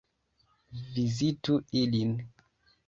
Vizitu 0.95 1.61
ilin! 1.83 2.21